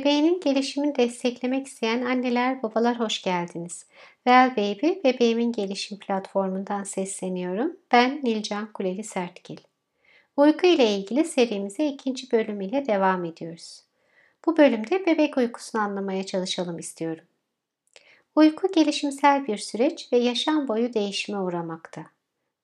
[0.00, 3.86] Bebeğinin gelişimini desteklemek isteyen anneler, babalar hoş geldiniz.
[4.14, 7.76] Well Baby, bebeğimin gelişim platformundan sesleniyorum.
[7.92, 9.56] Ben Nilcan Kuleli Sertgil.
[10.36, 13.84] Uyku ile ilgili serimize ikinci bölüm ile devam ediyoruz.
[14.46, 17.24] Bu bölümde bebek uykusunu anlamaya çalışalım istiyorum.
[18.34, 22.06] Uyku gelişimsel bir süreç ve yaşam boyu değişime uğramakta.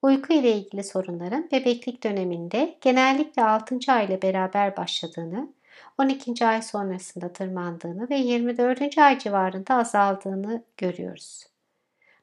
[0.02, 3.78] Uyku ile ilgili sorunların bebeklik döneminde genellikle 6.
[3.88, 5.55] ay ile beraber başladığını
[5.98, 6.46] 12.
[6.46, 8.98] ay sonrasında tırmandığını ve 24.
[8.98, 11.46] ay civarında azaldığını görüyoruz.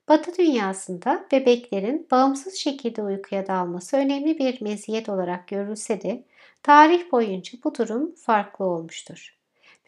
[0.08, 6.24] Batı dünyasında bebeklerin bağımsız şekilde uykuya dalması önemli bir meziyet olarak görülse de
[6.64, 9.38] tarih boyunca bu durum farklı olmuştur.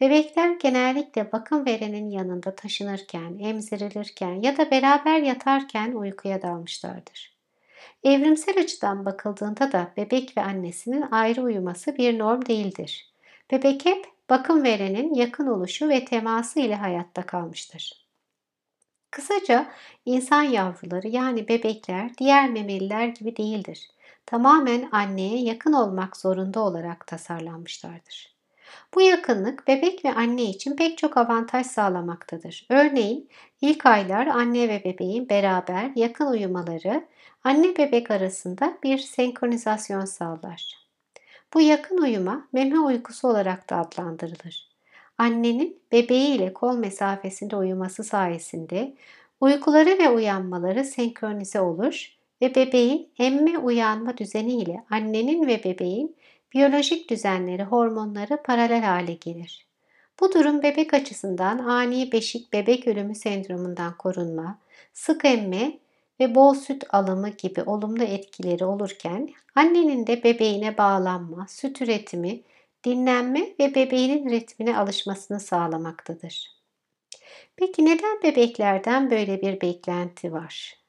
[0.00, 7.36] Bebekler genellikle bakım verenin yanında taşınırken, emzirilirken ya da beraber yatarken uykuya dalmışlardır.
[8.04, 13.15] Evrimsel açıdan bakıldığında da bebek ve annesinin ayrı uyuması bir norm değildir.
[13.50, 18.06] Bebek hep bakım verenin yakın oluşu ve teması ile hayatta kalmıştır.
[19.10, 19.66] Kısaca
[20.04, 23.90] insan yavruları yani bebekler diğer memeliler gibi değildir.
[24.26, 28.36] Tamamen anneye yakın olmak zorunda olarak tasarlanmışlardır.
[28.94, 32.66] Bu yakınlık bebek ve anne için pek çok avantaj sağlamaktadır.
[32.70, 33.28] Örneğin
[33.60, 37.06] ilk aylar anne ve bebeğin beraber yakın uyumaları
[37.44, 40.85] anne bebek arasında bir senkronizasyon sağlar.
[41.56, 44.68] Bu yakın uyuma meme uykusu olarak da adlandırılır.
[45.18, 48.94] Annenin bebeği ile kol mesafesinde uyuması sayesinde
[49.40, 56.16] uykuları ve uyanmaları senkronize olur ve bebeğin emme uyanma düzeni ile annenin ve bebeğin
[56.54, 59.66] biyolojik düzenleri, hormonları paralel hale gelir.
[60.20, 64.58] Bu durum bebek açısından ani beşik bebek ölümü sendromundan korunma,
[64.92, 65.78] sık emme
[66.20, 72.42] ve bol süt alımı gibi olumlu etkileri olurken annenin de bebeğine bağlanma, süt üretimi,
[72.84, 76.56] dinlenme ve bebeğinin ritmine alışmasını sağlamaktadır.
[77.56, 80.86] Peki neden bebeklerden böyle bir beklenti var?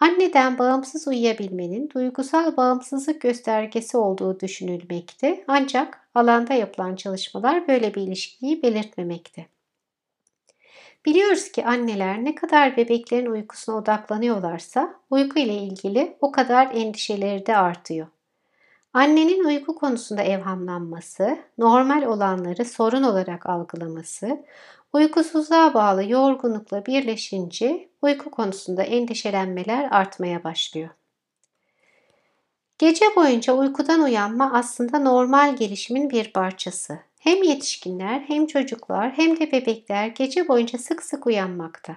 [0.00, 8.62] Anneden bağımsız uyuyabilmenin duygusal bağımsızlık göstergesi olduğu düşünülmekte ancak alanda yapılan çalışmalar böyle bir ilişkiyi
[8.62, 9.46] belirtmemekte.
[11.06, 17.56] Biliyoruz ki anneler ne kadar bebeklerin uykusuna odaklanıyorlarsa uyku ile ilgili o kadar endişeleri de
[17.56, 18.06] artıyor.
[18.92, 24.44] Annenin uyku konusunda evhamlanması, normal olanları sorun olarak algılaması,
[24.92, 30.88] uykusuzluğa bağlı yorgunlukla birleşince uyku konusunda endişelenmeler artmaya başlıyor.
[32.78, 36.98] Gece boyunca uykudan uyanma aslında normal gelişimin bir parçası.
[37.20, 41.96] Hem yetişkinler hem çocuklar hem de bebekler gece boyunca sık sık uyanmakta.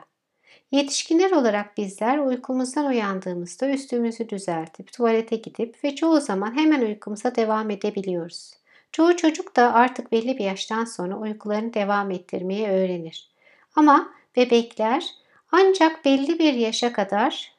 [0.72, 7.70] Yetişkinler olarak bizler uykumuzdan uyandığımızda üstümüzü düzeltip tuvalete gidip ve çoğu zaman hemen uykumuza devam
[7.70, 8.54] edebiliyoruz.
[8.92, 13.32] Çoğu çocuk da artık belli bir yaştan sonra uykularını devam ettirmeyi öğrenir.
[13.76, 15.06] Ama bebekler
[15.52, 17.56] ancak belli bir yaşa kadar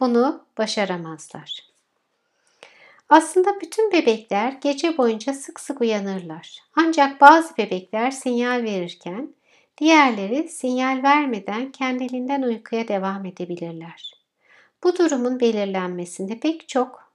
[0.00, 1.69] bunu başaramazlar.
[3.10, 6.58] Aslında bütün bebekler gece boyunca sık sık uyanırlar.
[6.76, 9.34] Ancak bazı bebekler sinyal verirken
[9.78, 14.14] diğerleri sinyal vermeden kendiliğinden uykuya devam edebilirler.
[14.84, 17.12] Bu durumun belirlenmesinde pek çok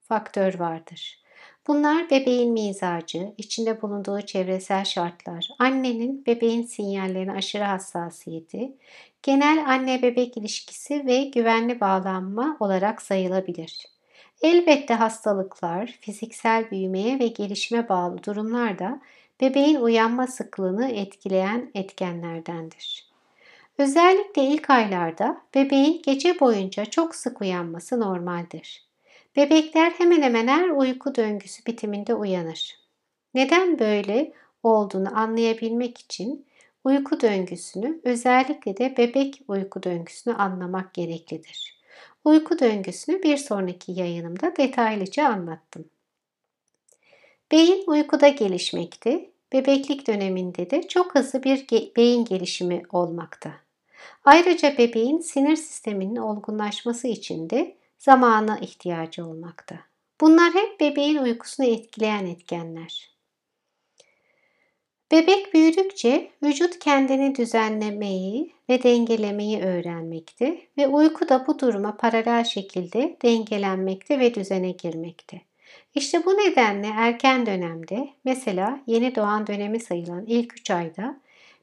[0.00, 1.24] faktör vardır.
[1.66, 8.76] Bunlar bebeğin mizacı, içinde bulunduğu çevresel şartlar, annenin bebeğin sinyallerine aşırı hassasiyeti,
[9.22, 13.93] genel anne-bebek ilişkisi ve güvenli bağlanma olarak sayılabilir.
[14.42, 19.00] Elbette hastalıklar, fiziksel büyümeye ve gelişime bağlı durumlar da
[19.40, 23.14] bebeğin uyanma sıklığını etkileyen etkenlerdendir.
[23.78, 28.86] Özellikle ilk aylarda bebeğin gece boyunca çok sık uyanması normaldir.
[29.36, 32.78] Bebekler hemen hemen her uyku döngüsü bitiminde uyanır.
[33.34, 36.46] Neden böyle olduğunu anlayabilmek için
[36.84, 41.83] uyku döngüsünü özellikle de bebek uyku döngüsünü anlamak gereklidir.
[42.24, 45.84] Uyku döngüsünü bir sonraki yayınımda detaylıca anlattım.
[47.52, 53.52] Beyin uykuda gelişmekte, bebeklik döneminde de çok hızlı bir beyin gelişimi olmakta.
[54.24, 59.76] Ayrıca bebeğin sinir sisteminin olgunlaşması için de zamana ihtiyacı olmakta.
[60.20, 63.14] Bunlar hep bebeğin uykusunu etkileyen etkenler.
[65.12, 73.16] Bebek büyüdükçe vücut kendini düzenlemeyi ve dengelemeyi öğrenmekte ve uyku da bu duruma paralel şekilde
[73.22, 75.40] dengelenmekte ve düzene girmekte.
[75.94, 81.20] İşte bu nedenle erken dönemde mesela yeni doğan dönemi sayılan ilk 3 ayda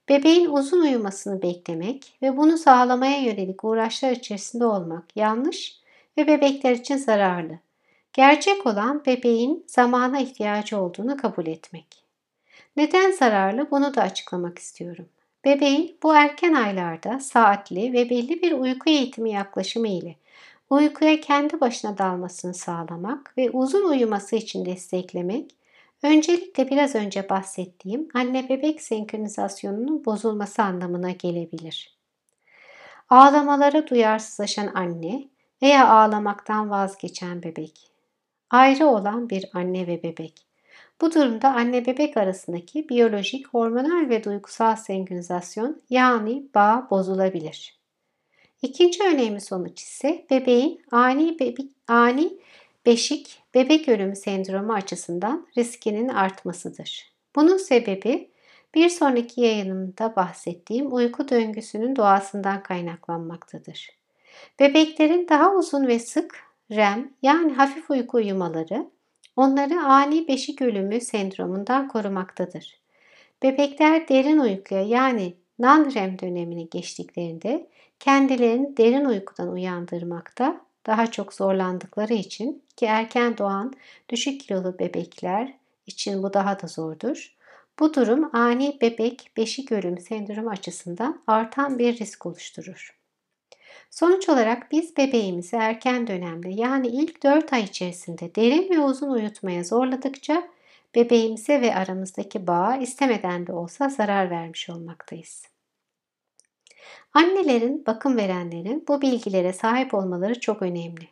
[0.09, 5.79] bebeğin uzun uyumasını beklemek ve bunu sağlamaya yönelik uğraşlar içerisinde olmak yanlış
[6.17, 7.59] ve bebekler için zararlı.
[8.13, 11.87] Gerçek olan bebeğin zamana ihtiyacı olduğunu kabul etmek.
[12.75, 15.09] Neden zararlı bunu da açıklamak istiyorum.
[15.45, 20.15] Bebeğin bu erken aylarda saatli ve belli bir uyku eğitimi yaklaşımı ile
[20.69, 25.55] uykuya kendi başına dalmasını sağlamak ve uzun uyuması için desteklemek,
[26.03, 31.97] öncelikle biraz önce bahsettiğim anne bebek senkronizasyonunun bozulması anlamına gelebilir.
[33.09, 35.27] Ağlamalara duyarsızlaşan anne
[35.61, 37.91] veya ağlamaktan vazgeçen bebek.
[38.49, 40.50] Ayrı olan bir anne ve bebek.
[41.01, 47.81] Bu durumda anne bebek arasındaki biyolojik, hormonal ve duygusal senkronizasyon yani bağ bozulabilir.
[48.61, 52.33] İkinci önemli sonuç ise bebeğin ani, bebek, ani
[52.85, 57.11] beşik bebek ölümü sendromu açısından riskinin artmasıdır.
[57.35, 58.31] Bunun sebebi
[58.75, 63.89] bir sonraki yayınımda bahsettiğim uyku döngüsünün doğasından kaynaklanmaktadır.
[64.59, 68.91] Bebeklerin daha uzun ve sık REM yani hafif uyku uyumaları
[69.35, 72.81] onları ani beşik ölümü sendromundan korumaktadır.
[73.43, 77.67] Bebekler derin uykuya yani non-REM dönemini geçtiklerinde
[77.99, 83.73] kendilerini derin uykudan uyandırmakta daha çok zorlandıkları için ki erken doğan
[84.09, 85.53] düşük kilolu bebekler
[85.87, 87.35] için bu daha da zordur.
[87.79, 93.00] Bu durum ani bebek beşik ölüm sendromu açısından artan bir risk oluşturur.
[93.89, 99.63] Sonuç olarak biz bebeğimizi erken dönemde yani ilk 4 ay içerisinde derin ve uzun uyutmaya
[99.63, 100.47] zorladıkça
[100.95, 105.45] bebeğimize ve aramızdaki bağa istemeden de olsa zarar vermiş olmaktayız.
[107.13, 111.07] Annelerin, bakım verenlerin bu bilgilere sahip olmaları çok önemli.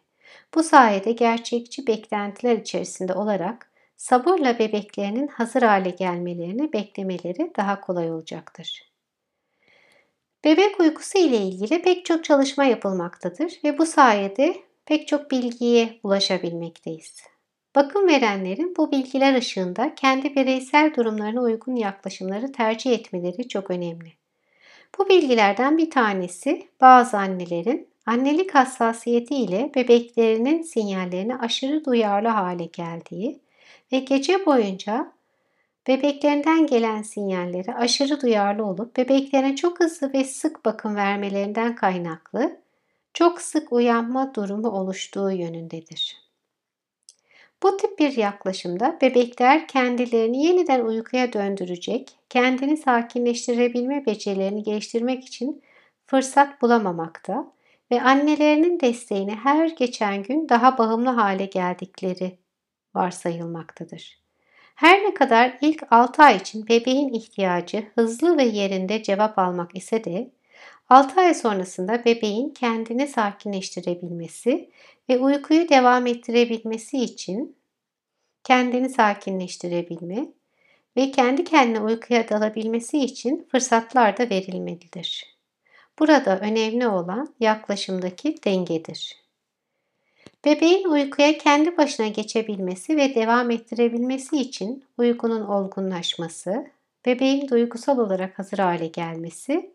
[0.55, 8.88] Bu sayede gerçekçi beklentiler içerisinde olarak sabırla bebeklerinin hazır hale gelmelerini beklemeleri daha kolay olacaktır.
[10.43, 14.55] Bebek uykusu ile ilgili pek çok çalışma yapılmaktadır ve bu sayede
[14.85, 17.23] pek çok bilgiye ulaşabilmekteyiz.
[17.75, 24.13] Bakım verenlerin bu bilgiler ışığında kendi bireysel durumlarına uygun yaklaşımları tercih etmeleri çok önemli.
[24.99, 33.39] Bu bilgilerden bir tanesi bazı annelerin annelik hassasiyeti ile bebeklerinin sinyallerine aşırı duyarlı hale geldiği
[33.91, 35.11] ve gece boyunca
[35.87, 42.59] bebeklerinden gelen sinyallere aşırı duyarlı olup bebeklerine çok hızlı ve sık bakım vermelerinden kaynaklı
[43.13, 46.29] çok sık uyanma durumu oluştuğu yönündedir.
[47.63, 55.61] Bu tip bir yaklaşımda bebekler kendilerini yeniden uykuya döndürecek, kendini sakinleştirebilme becerilerini geliştirmek için
[56.05, 57.51] fırsat bulamamakta
[57.91, 62.37] ve annelerinin desteğine her geçen gün daha bağımlı hale geldikleri
[62.95, 64.28] varsayılmaktadır.
[64.79, 70.03] Her ne kadar ilk 6 ay için bebeğin ihtiyacı hızlı ve yerinde cevap almak ise
[70.03, 70.31] de
[70.89, 74.69] 6 ay sonrasında bebeğin kendini sakinleştirebilmesi
[75.09, 77.57] ve uykuyu devam ettirebilmesi için
[78.43, 80.27] kendini sakinleştirebilme
[80.97, 85.37] ve kendi kendine uykuya dalabilmesi için fırsatlar da verilmelidir.
[85.99, 89.18] Burada önemli olan yaklaşımdaki dengedir.
[90.45, 96.67] Bebeğin uykuya kendi başına geçebilmesi ve devam ettirebilmesi için uykunun olgunlaşması,
[97.05, 99.73] bebeğin duygusal olarak hazır hale gelmesi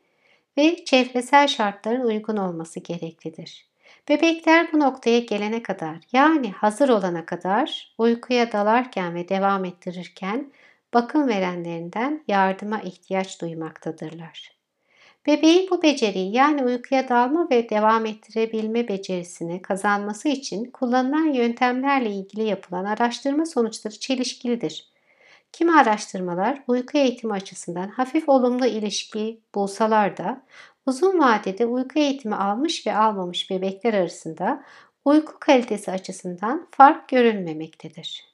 [0.58, 3.66] ve çevresel şartların uygun olması gereklidir.
[4.08, 10.52] Bebekler bu noktaya gelene kadar yani hazır olana kadar uykuya dalarken ve devam ettirirken
[10.94, 14.63] bakım verenlerinden yardıma ihtiyaç duymaktadırlar.
[15.26, 22.42] Bebeğin bu beceriyi yani uykuya dalma ve devam ettirebilme becerisini kazanması için kullanılan yöntemlerle ilgili
[22.42, 24.88] yapılan araştırma sonuçları çelişkilidir.
[25.52, 30.42] Kimi araştırmalar uyku eğitimi açısından hafif olumlu ilişki bulsalar da
[30.86, 34.64] uzun vadede uyku eğitimi almış ve almamış bebekler arasında
[35.04, 38.33] uyku kalitesi açısından fark görülmemektedir.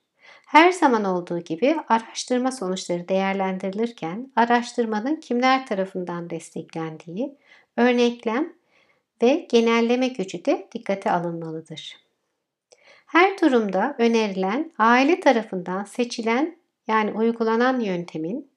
[0.50, 7.34] Her zaman olduğu gibi araştırma sonuçları değerlendirilirken araştırmanın kimler tarafından desteklendiği,
[7.76, 8.52] örneklem
[9.22, 11.96] ve genelleme gücü de dikkate alınmalıdır.
[13.06, 16.56] Her durumda önerilen aile tarafından seçilen
[16.88, 18.50] yani uygulanan yöntemin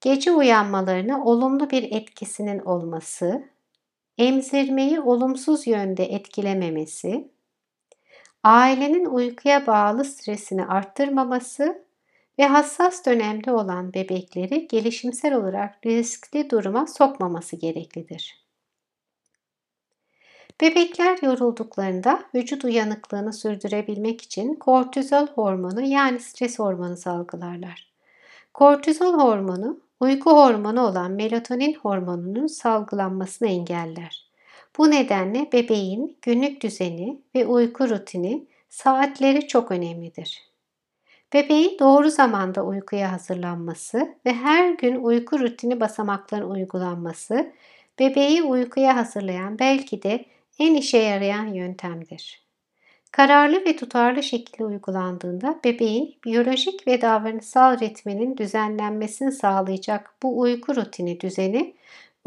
[0.00, 3.44] gece uyanmalarına olumlu bir etkisinin olması,
[4.18, 7.28] emzirmeyi olumsuz yönde etkilememesi,
[8.44, 11.84] ailenin uykuya bağlı stresini arttırmaması
[12.38, 18.48] ve hassas dönemde olan bebekleri gelişimsel olarak riskli duruma sokmaması gereklidir.
[20.60, 27.92] Bebekler yorulduklarında vücut uyanıklığını sürdürebilmek için kortizol hormonu yani stres hormonu salgılarlar.
[28.54, 34.27] Kortizol hormonu uyku hormonu olan melatonin hormonunun salgılanmasını engeller.
[34.78, 40.48] Bu nedenle bebeğin günlük düzeni ve uyku rutini saatleri çok önemlidir.
[41.32, 47.52] Bebeğin doğru zamanda uykuya hazırlanması ve her gün uyku rutini basamakların uygulanması
[47.98, 50.24] bebeği uykuya hazırlayan belki de
[50.58, 52.48] en işe yarayan yöntemdir.
[53.12, 61.20] Kararlı ve tutarlı şekilde uygulandığında bebeğin biyolojik ve davranışsal ritminin düzenlenmesini sağlayacak bu uyku rutini
[61.20, 61.74] düzeni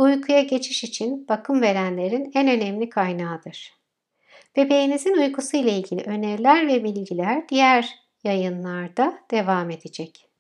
[0.02, 3.74] uykuya geçiş için bakım verenlerin en önemli kaynağıdır.
[4.56, 10.31] Bebeğinizin uykusu ile ilgili öneriler ve bilgiler diğer yayınlarda devam edecek.